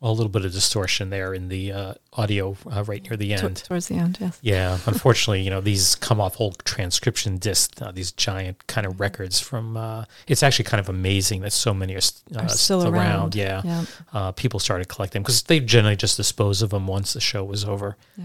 [0.00, 3.32] Well, a little bit of distortion there in the uh, audio uh, right near the
[3.32, 3.56] end.
[3.64, 4.38] towards the end, yes.
[4.42, 9.00] Yeah, unfortunately, you know, these come off whole transcription discs, uh, these giant kind of
[9.00, 12.48] records from, uh, it's actually kind of amazing that so many are, st- uh, Are
[12.50, 13.34] still around.
[13.34, 13.62] Yeah.
[13.64, 13.84] Yeah.
[14.12, 17.42] Uh, people started collecting them because they generally just dispose of them once the show
[17.44, 17.96] was over.
[18.18, 18.24] Yeah.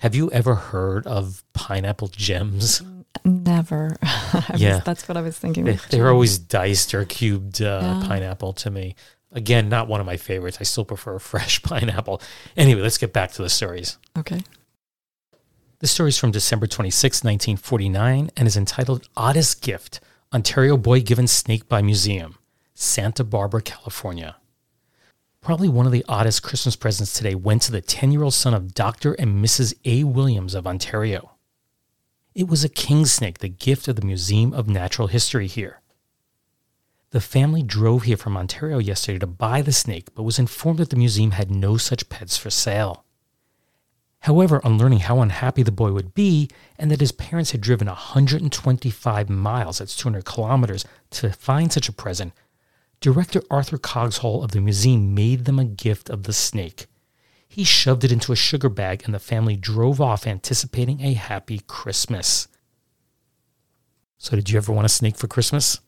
[0.00, 2.82] Have you ever heard of pineapple gems?
[3.24, 3.96] Never.
[4.02, 4.80] I was- Yeah.
[4.80, 5.64] that's what I was thinking.
[5.64, 8.08] They, with they were always diced or cubed uh, Yeah.
[8.08, 8.94] pineapple to me.
[9.30, 10.58] Again, not one of my favorites.
[10.60, 12.20] I still prefer fresh pineapple.
[12.56, 13.96] Anyway, let's get back to the stories.
[14.18, 14.42] Okay.
[15.80, 20.00] This story is from December 26, 1949, and is entitled Oddest Gift
[20.32, 22.36] Ontario Boy Given Snake by Museum,
[22.74, 24.36] Santa Barbara, California.
[25.40, 28.54] Probably one of the oddest Christmas presents today went to the 10 year old son
[28.54, 29.14] of Dr.
[29.14, 29.74] and Mrs.
[29.84, 30.04] A.
[30.04, 31.31] Williams of Ontario.
[32.34, 35.82] It was a king snake, the gift of the Museum of Natural History here.
[37.10, 40.88] The family drove here from Ontario yesterday to buy the snake, but was informed that
[40.88, 43.04] the museum had no such pets for sale.
[44.20, 47.88] However, on learning how unhappy the boy would be and that his parents had driven
[47.88, 52.32] 125 miles, that's 200 kilometers, to find such a present,
[53.00, 56.86] director Arthur Cogshall of the museum made them a gift of the snake.
[57.52, 61.60] He shoved it into a sugar bag and the family drove off anticipating a happy
[61.66, 62.48] Christmas.
[64.16, 65.78] So, did you ever want a snake for Christmas?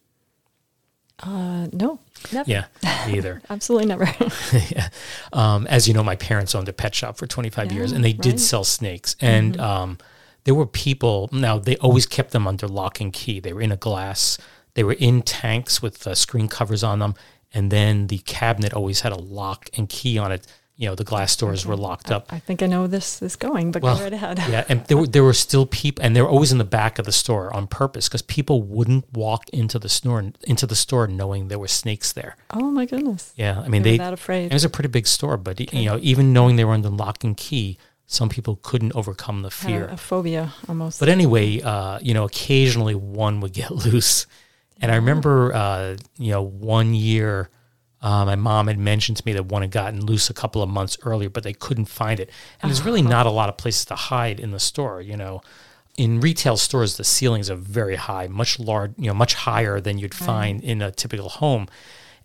[1.22, 2.00] Uh, no,
[2.32, 2.50] never.
[2.50, 2.64] Yeah,
[3.06, 3.40] either.
[3.48, 4.04] Absolutely never.
[4.70, 4.88] yeah.
[5.32, 8.12] Um, as you know, my parents owned a pet shop for 25 years, and they
[8.12, 8.40] did right.
[8.40, 9.16] sell snakes.
[9.20, 9.60] And Mhm.
[9.60, 9.98] um,
[10.44, 11.30] there were people.
[11.32, 13.40] Now they always kept them under lock and key.
[13.40, 14.36] They were in a glass.
[14.74, 17.14] They were in tanks with uh, screen covers on them,
[17.54, 20.46] and then the cabinet always had a lock and key on it.
[20.76, 22.32] You know, the glass doors were locked up.
[22.32, 24.38] I think I know this is going, but Well, go right ahead.
[24.50, 26.98] yeah, and there were there were still people, and they were always in the back
[26.98, 31.06] of the store on purpose because people wouldn't walk into the store into the store
[31.06, 32.36] knowing there were snakes there.
[32.50, 33.32] Oh my goodness.
[33.36, 33.98] Yeah, I mean They they.
[33.98, 34.46] that afraid.
[34.46, 37.22] It was a pretty big store, but you know, even knowing they were under lock
[37.22, 39.86] and key, some people couldn't overcome the fear.
[39.86, 40.98] a phobia almost.
[40.98, 44.26] But anyway, uh, you know, occasionally one would get loose,
[44.80, 47.48] and I remember, uh, you know, one year.
[48.04, 50.68] Uh, my mom had mentioned to me that one had gotten loose a couple of
[50.68, 52.28] months earlier, but they couldn't find it.
[52.60, 55.00] And there's really not a lot of places to hide in the store.
[55.00, 55.40] You know,
[55.96, 59.96] in retail stores, the ceilings are very high, much large, you know, much higher than
[59.96, 61.66] you'd find in a typical home.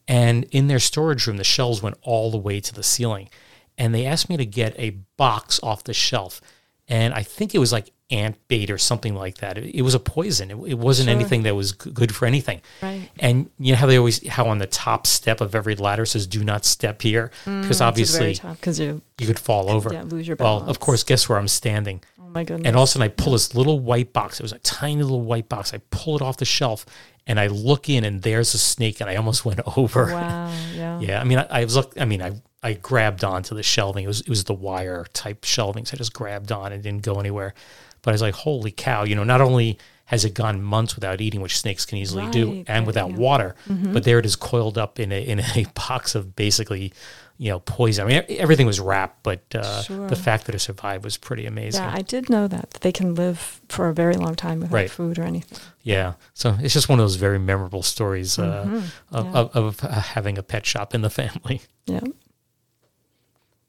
[0.05, 3.29] And in their storage room, the shelves went all the way to the ceiling.
[3.77, 6.41] And they asked me to get a box off the shelf.
[6.89, 9.57] And I think it was like ant bait or something like that.
[9.57, 10.49] It, it was a poison.
[10.51, 11.15] It, it wasn't Sure.
[11.15, 12.61] anything that was g- good for anything.
[12.81, 13.09] Right.
[13.19, 16.25] And you know how they always, how on the top step of every ladder says,
[16.27, 17.31] do not step here?
[17.45, 19.93] Mm, because obviously because you- you could fall over.
[19.93, 20.61] yeah, lose your balance.
[20.63, 22.01] Well, of course, guess where I'm standing?
[22.19, 22.67] Oh my goodness.
[22.67, 24.39] And all of a sudden, I pull this little white box.
[24.39, 25.73] It was a tiny little white box.
[25.73, 26.85] I pull it off the shelf
[27.27, 30.07] and I look in, and there's a snake, and I almost went over.
[30.13, 30.51] Wow.
[30.75, 30.99] Yeah.
[30.99, 31.93] Yeah, I mean, I, I was look.
[31.99, 32.31] I mean, I
[32.63, 34.03] I grabbed onto the shelving.
[34.03, 37.03] It was it was the wire type shelving, so I just grabbed on and didn't
[37.03, 37.53] go anywhere.
[38.01, 39.03] But I was like, holy cow!
[39.03, 42.63] You know, not only has it gone months without eating, which snakes can easily do,
[42.67, 43.17] and without yeah.
[43.17, 43.93] water, Mhm.
[43.93, 46.91] but there it is coiled up in a in a box of basically,
[47.37, 48.05] you know, poison.
[48.05, 50.07] I mean, everything was wrapped, but uh, Sure.
[50.07, 51.83] the fact that it survived was pretty amazing.
[51.83, 54.73] Yeah, I did know that, that they can live for a very long time without
[54.73, 54.89] Right.
[54.89, 55.59] food or anything.
[55.83, 59.31] Yeah, so it's just one of those very memorable stories uh, Mhm, of, yeah.
[59.33, 61.61] of, of uh, having a pet shop in the family.
[61.85, 62.01] Yeah.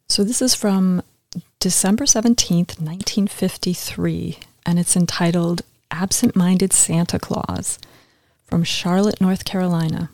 [0.09, 1.03] So this is from
[1.61, 7.79] December 17th, 1953, and it's entitled Absent Minded Santa Claus
[8.47, 10.09] from Charlotte, North Carolina.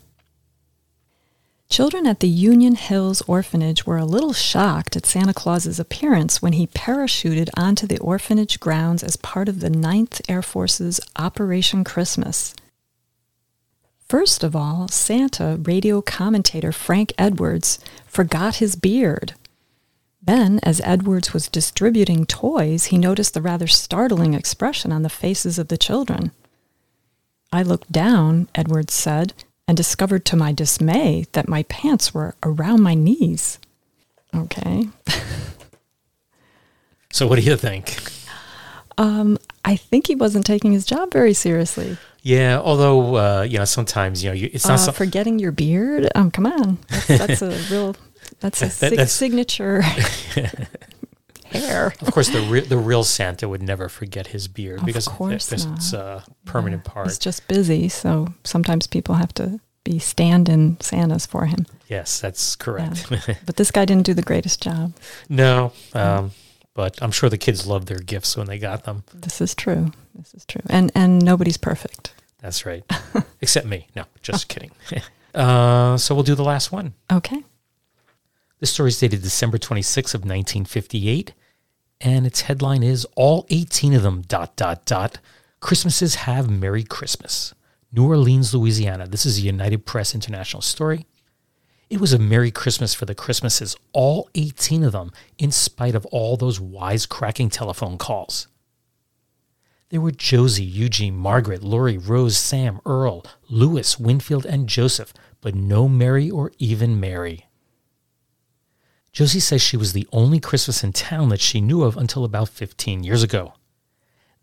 [1.68, 6.54] Children at the Union Hills Orphanage were a little shocked at Santa Claus's appearance when
[6.54, 12.56] he parachuted onto the orphanage grounds as part of the 9th Air Force's Operation Christmas.
[14.08, 17.78] First of all, Santa radio commentator Frank Edwards
[18.08, 19.34] forgot his beard.
[20.26, 25.58] Then, as Edwards was distributing toys, he noticed the rather startling expression on the faces
[25.58, 26.32] of the children.
[27.52, 29.32] I looked down, Edwards said,
[29.68, 33.58] and discovered to my dismay that my pants were around my knees.
[34.34, 34.88] Okay.
[37.12, 37.96] So, what do you think?
[38.98, 41.96] Um, I think he wasn't taking his job very seriously.
[42.22, 45.52] Yeah, although uh, you know sometimes you know you, it's not Uh, some, forgetting your
[45.52, 46.08] beard?
[46.14, 47.96] Um, come on, that's, that's a real,
[48.40, 49.82] that's a That- that's- signature
[51.50, 51.92] hair.
[52.00, 55.48] Of course, the re- the real Santa would never forget his beard Of because course
[55.48, 57.06] because it's a permanent part.
[57.06, 61.64] He's just busy, so sometimes people have to be stand-in Santas for him.
[61.88, 63.08] yes, that's correct.
[63.46, 64.92] But this guy didn't do the greatest job.
[65.28, 66.32] no, um,
[66.74, 69.04] but I'm sure the kids loved their gifts when they got them.
[69.14, 69.92] This is true.
[70.14, 70.62] This is true.
[70.68, 72.12] And and nobody's perfect.
[72.40, 72.84] That's right,
[73.40, 73.86] except me.
[73.96, 74.72] No, just kidding.
[75.34, 76.94] uh, so we'll do the last one.
[77.10, 77.42] Okay.
[78.58, 81.34] This story is dated December 26th of 1958,
[82.00, 85.18] and its headline is "All 18 of them." Dot dot dot.
[85.60, 87.54] Christmases have Merry Christmas.
[87.92, 89.06] New Orleans, Louisiana.
[89.06, 91.06] This is a United Press International story.
[91.90, 96.06] It was a Merry Christmas for the Christmases, all 18 of them, in spite of
[96.06, 98.48] all those wisecracking telephone calls.
[99.90, 105.88] There were Josie, Eugene, Margaret, Lori, Rose, Sam, Earl, Louis, Winfield, and Joseph, but no
[105.88, 107.45] Mary or even Mary.
[109.16, 112.50] Josie says she was the only Christmas in town that she knew of until about
[112.50, 113.54] 15 years ago.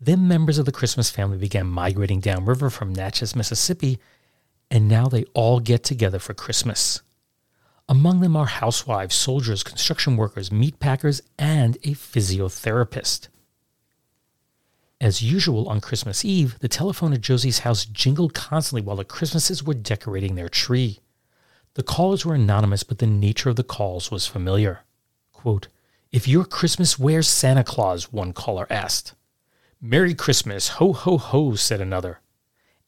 [0.00, 4.00] Then members of the Christmas family began migrating downriver from Natchez, Mississippi,
[4.72, 7.02] and now they all get together for Christmas.
[7.88, 13.28] Among them are housewives, soldiers, construction workers, meat packers, and a physiotherapist.
[15.00, 19.62] As usual on Christmas Eve, the telephone at Josie's house jingled constantly while the Christmases
[19.62, 20.98] were decorating their tree.
[21.74, 24.80] The callers were anonymous, but the nature of the calls was familiar.
[25.32, 25.68] Quote,
[26.12, 28.12] If you're Christmas, where's Santa Claus?
[28.12, 29.14] one caller asked.
[29.80, 32.20] Merry Christmas, ho ho ho, said another.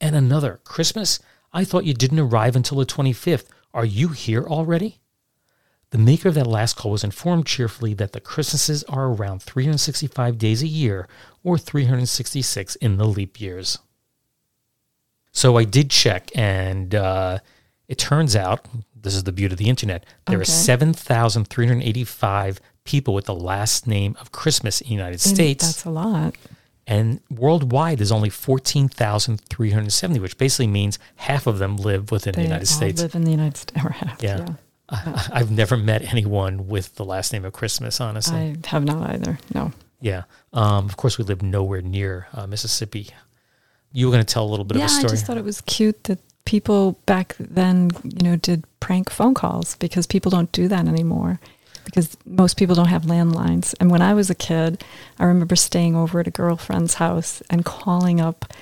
[0.01, 1.18] And another, Christmas?
[1.53, 3.47] I thought you didn't arrive until the 25th.
[3.74, 5.01] Are you here already?
[5.91, 10.39] The maker of that last call was informed cheerfully that the Christmases are around 365
[10.39, 11.09] days a year,
[11.43, 13.78] or 366 in the leap years.
[15.32, 17.39] So I did check, and uh,
[17.89, 18.64] it turns out
[18.95, 20.05] this is the beauty of the internet.
[20.26, 20.51] There are Okay.
[20.51, 25.64] 7,385 people with the last name of Christmas in the United And States.
[25.66, 26.34] That's a lot.
[26.89, 32.49] And worldwide, there's only 14,370, which basically means half of them live within They the
[32.49, 33.03] United States.
[33.03, 33.80] live in the United States.
[33.84, 34.39] Or have, yeah.
[34.39, 34.49] yeah.
[34.89, 38.37] I, I've never met anyone with the last name of Christmas, honestly.
[38.37, 39.39] I have not either.
[39.53, 39.72] No.
[40.01, 40.24] yeah.
[40.53, 43.09] Um, of course, we live nowhere near uh, Mississippi.
[43.93, 45.11] You were going to tell a little bit yeah, of a story.
[45.11, 49.34] I just thought it was cute that people back then, you know, did prank phone
[49.34, 51.38] calls because people don't do that anymore
[51.84, 53.74] because most people don't have landlines.
[53.80, 54.84] And when I was a kid,
[55.18, 58.53] I remember staying over at a girlfriend's house and calling up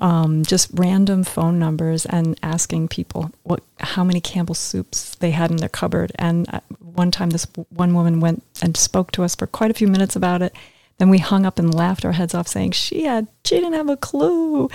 [0.00, 5.50] um, just random phone numbers and asking people what how many Campbell soups they had
[5.50, 6.10] in their cupboard.
[6.14, 9.74] And uh, one time, this one woman went and spoke to us for quite a
[9.74, 10.54] few minutes about it.
[11.00, 13.88] Then we hung up and laughed our heads off, saying she had she didn't have
[13.88, 14.68] a clue.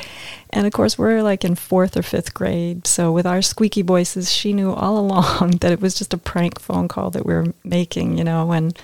[0.49, 4.31] And of course, we're like in fourth or fifth grade, so with our squeaky voices,
[4.31, 7.53] she knew all along that it was just a prank phone call that we were
[7.63, 8.51] making, you know.
[8.51, 8.75] And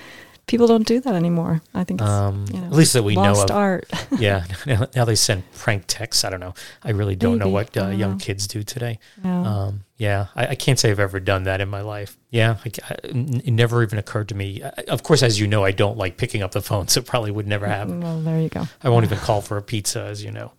[0.46, 1.62] people don't do that anymore.
[1.74, 3.56] I think, it's, Um, you know, at least that we know lost of.
[3.56, 3.88] art.
[4.18, 4.44] yeah.
[4.66, 6.24] Now, now they send prank texts.
[6.24, 6.54] I don't know.
[6.82, 8.18] I really don't know what uh, young know.
[8.18, 8.98] kids do today.
[9.24, 9.42] Yeah.
[9.42, 10.26] Um, yeah.
[10.34, 12.18] I, I can't say I've ever done that in my life.
[12.30, 12.56] Yeah.
[12.64, 14.62] I, I- it never even occurred to me.
[14.88, 17.30] Of course, as you know, I don't like picking up the phone, so it probably
[17.30, 18.00] would never happen.
[18.00, 18.64] Well, there you go.
[18.82, 20.52] I won't even call for a pizza, as you know.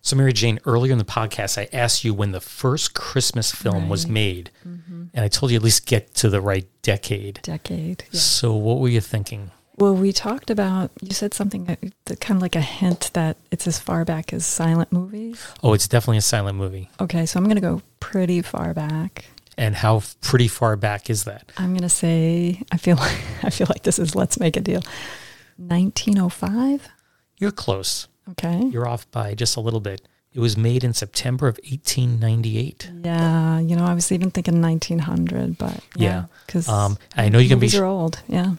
[0.00, 3.88] So, Mary Jane, earlier in the podcast, I asked you when the first Christmas film
[3.88, 4.12] was Right.
[4.12, 5.10] made, Mhm.
[5.12, 7.40] and I told you at least get to the right decade.
[7.42, 8.04] Decade.
[8.12, 8.20] Yeah.
[8.20, 9.50] So, what were you thinking?
[9.76, 10.90] Well, we talked about.
[11.02, 14.32] You said something that, that kind of like a hint that it's as far back
[14.32, 15.38] as silent movies.
[15.62, 16.90] Oh, it's definitely a silent movie.
[17.00, 19.26] Okay, so I'm going to go pretty far back.
[19.56, 21.50] And how pretty far back is that?
[21.58, 24.60] I'm going to say I feel like I feel like this is let's make a
[24.60, 24.82] deal.
[25.58, 26.88] 1905.
[27.38, 28.08] You're close.
[28.32, 28.64] Okay.
[28.72, 30.02] You're off by just a little bit.
[30.34, 32.90] It was made in September of 1898.
[33.04, 36.08] Yeah, you know, I was even thinking 1900, but Yeah.
[36.10, 38.20] yeah, because Um, I know you're gonna be sh- old.
[38.28, 38.54] Yeah.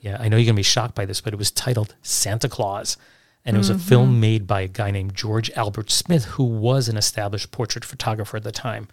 [0.00, 2.46] Yeah, I know you're going to be shocked by this, but it was titled Santa
[2.46, 2.98] Claus.
[3.46, 3.80] And it was a Mhm.
[3.80, 8.36] film made by a guy named George Albert Smith, who was an established portrait photographer
[8.36, 8.86] at the time.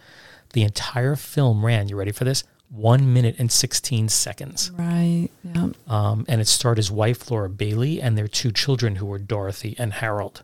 [0.54, 2.46] The entire film ran, you ready for this?
[2.74, 4.72] One minute and 16 seconds.
[4.72, 5.28] Right.
[5.44, 5.70] Yeah.
[5.88, 9.76] Um, and it starred his wife, Laura Bayley, and their two children, who were Dorothy
[9.78, 10.44] and Harold.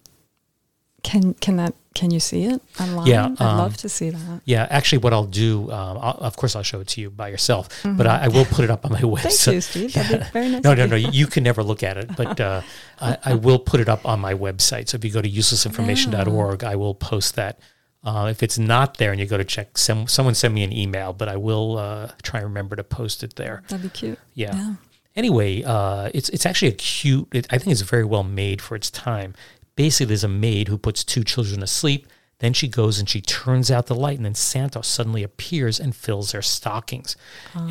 [1.04, 3.08] Can can that can you see it online?
[3.08, 4.42] Yeah, I'd um, love to see that.
[4.44, 7.30] Yeah, actually, what I'll do, um, I'll, of course, I'll show it to you by
[7.30, 8.10] yourself, but Mhm.
[8.10, 9.46] I, I will put it up on my website.
[9.46, 9.94] Thank you, Steve.
[9.94, 10.96] Be very nice No, no, no.
[10.98, 12.62] You can never look at it, but uh,
[13.00, 14.90] I, I will put it up on my website.
[14.90, 17.60] So if you go to uselessinformation.org, I will post that.
[18.08, 20.72] Uh, if it's not there and you go to check, some, someone send me an
[20.72, 23.64] email, but I will uh, try and remember to post it there.
[23.68, 24.18] That'd be cute.
[24.34, 24.56] Yeah.
[24.56, 24.74] Yeah.
[25.16, 27.28] Anyway, uh, it's it's actually a cute.
[27.34, 29.34] It, I think it's very well made for its time.
[29.76, 32.08] Basically, there's a maid who puts two children to sleep.
[32.40, 35.96] Then she goes and she turns out the light, and then Santa suddenly appears and
[35.96, 37.16] fills their stockings.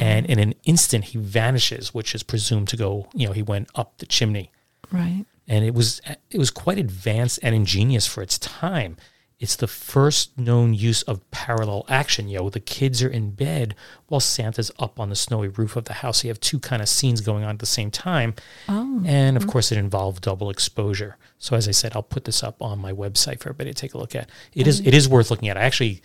[0.01, 3.09] And in an instant, he vanishes, which is presumed to go.
[3.14, 4.51] You know, he went up the chimney
[4.91, 5.24] Right.
[5.47, 6.01] and it was
[6.32, 8.97] it was quite advanced and ingenious for its time.
[9.39, 12.26] It's the first known use of parallel action.
[12.28, 13.74] You know, the kids are in bed
[14.09, 16.24] while Santa's up on the snowy roof of the house.
[16.24, 18.34] You have two kind of scenes going on at the same time,
[18.66, 19.03] Oh.
[19.05, 21.18] and of course, it involved double exposure.
[21.39, 23.93] So, as I said, I'll put this up on my website for everybody to take
[23.93, 24.30] a look at.
[24.55, 24.89] It is Okay.
[24.89, 25.59] it is worth looking at.
[25.59, 26.01] I actually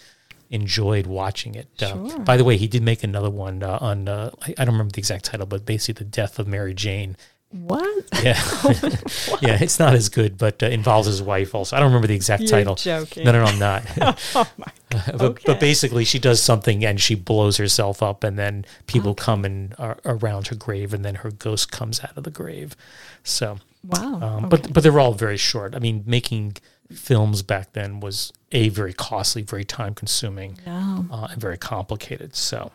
[0.49, 1.69] enjoyed watching it.
[1.81, 4.73] Uh, by the way, he did make another one uh, on uh, I, I don't
[4.73, 7.15] remember the exact title, but basically the death of Mary Jane.
[7.51, 8.05] What?
[8.23, 8.41] Yeah,
[9.41, 11.75] yeah, it's not as good, but uh, involves his wife also.
[11.75, 12.75] I don't remember the exact You're title.
[12.75, 13.25] joking.
[13.25, 13.83] No, no, no, I'm not.
[14.35, 18.37] oh my Uh, but, but basically, she does something and she blows herself up, and
[18.39, 22.23] then people come and are around her grave, and then her ghost comes out of
[22.23, 22.75] the grave.
[23.23, 24.47] So, Wow, Um, okay.
[24.49, 25.75] But but they're all very short.
[25.75, 26.57] I mean, making
[26.91, 30.99] films back then was a very costly, very time consuming, Yeah.
[31.11, 32.35] uh, and very complicated.
[32.35, 32.71] So.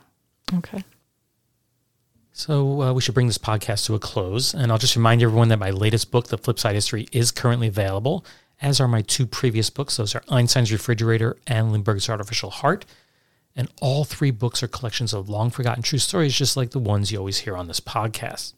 [0.52, 0.84] Okay.
[2.38, 5.48] So uh, we should bring this podcast to a close, and I'll just remind everyone
[5.48, 8.26] that my latest book, The Flipside History, is currently available,
[8.60, 9.96] as are my two previous books.
[9.96, 12.84] Those are Einstein's Refrigerator and Lindbergh's Artificial Heart,
[13.56, 17.10] and all three books are collections of long forgotten true stories, just like the ones
[17.10, 18.52] you always hear on this podcast.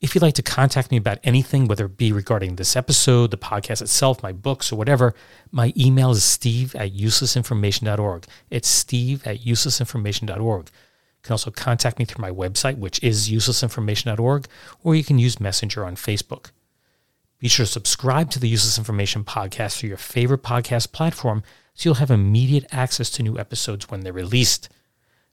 [0.00, 3.36] If you'd like to contact me about anything, whether it be regarding this episode, the
[3.36, 5.16] podcast itself, my books, or whatever,
[5.50, 8.26] my email is steve at uselessinformation.org.
[8.50, 10.70] It's steve at uselessinformation.org.
[11.28, 14.46] You can also contact me through my website, which is uselessinformation.org,
[14.82, 16.52] or you can use Messenger on Facebook.
[17.38, 21.42] Be sure to subscribe to the Useless Information Podcast through your favorite podcast platform
[21.74, 24.70] so you'll have immediate access to new episodes when they're released.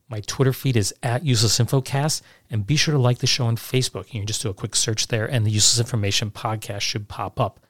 [0.10, 4.14] My Twitter feed is at UselessInfoCast, and be sure to like the show on Facebook.
[4.14, 7.39] You can just do a quick search there, and the Useless Information Podcast should pop
[7.39, 7.62] up.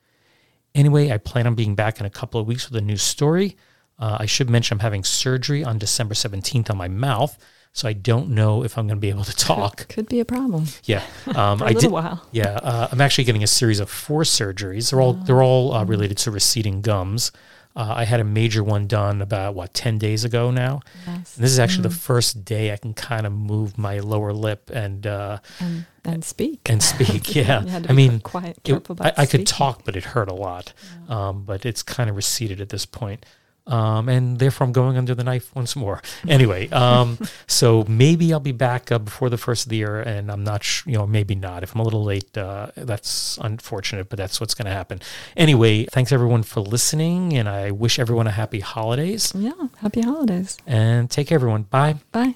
[0.73, 3.55] Anyway, I plan on being back in a couple of weeks with a new story.
[3.99, 7.37] Uh, I should mention I'm having surgery on December 17th on my mouth,
[7.75, 9.87] so I don't know if I'm going to be able to talk.
[9.89, 10.65] Could be a problem.
[10.85, 11.03] Yeah,
[11.35, 11.91] um, For a I did.
[11.91, 12.25] while.
[12.31, 14.89] Yeah, uh, I'm actually getting a series of four surgeries.
[14.89, 17.31] They're all they're all uh, related to receding gums.
[17.77, 20.79] Uh, I had a major one done about what ten days ago now.
[21.05, 21.35] Yes.
[21.35, 21.91] And this is actually Mm.
[21.91, 26.23] the first day I can kind of move my lower lip and uh, And, and
[26.23, 26.69] speak.
[26.69, 27.35] and speak.
[27.35, 30.29] Yeah, You had to I mean, quiet, it- I, I could talk, but it hurt
[30.29, 30.71] a lot.
[31.09, 33.25] Um, but it's kind of receded at this point.
[33.67, 36.01] Um, and therefore, I'm going under the knife once more.
[36.27, 40.31] Anyway, um, so maybe I'll be back uh, before the first of the year, and
[40.31, 41.63] I'm not, sh- you know, maybe not.
[41.63, 45.01] If I'm a little late, uh, that's unfortunate, but that's what's going to happen.
[45.35, 49.33] Anyway, thanks everyone for listening, and I wish everyone a happy holidays.
[49.35, 49.51] Yeah.
[49.77, 50.57] Happy holidays.
[50.67, 51.63] And take care, everyone.
[51.63, 51.95] Bye.
[52.11, 52.35] Bye.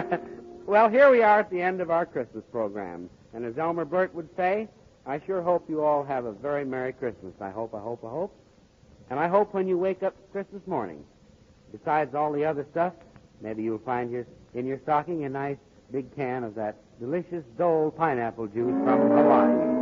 [0.66, 3.10] well, here we are at the end of our Christmas program.
[3.34, 4.68] And as Elmer Blurt would say,
[5.06, 7.34] I sure hope you all have a very Merry Christmas.
[7.40, 8.34] I hope, I hope, I hope.
[9.10, 11.04] And I hope when you wake up Christmas morning,
[11.72, 12.92] besides all the other stuff,
[13.40, 15.58] maybe you'll find your, in your stocking a nice
[15.90, 19.81] big can of that delicious Dole pineapple juice from Hawaii.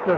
[0.00, 0.16] System.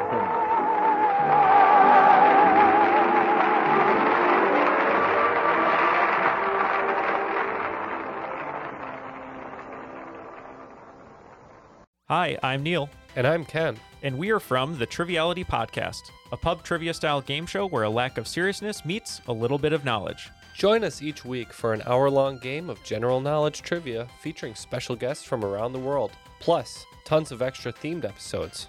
[12.08, 12.88] Hi, I'm Neil.
[13.16, 13.76] And I'm Ken.
[14.04, 17.90] And we are from the Triviality Podcast, a pub trivia style game show where a
[17.90, 20.30] lack of seriousness meets a little bit of knowledge.
[20.54, 24.94] Join us each week for an hour long game of general knowledge trivia featuring special
[24.94, 28.68] guests from around the world, plus tons of extra themed episodes.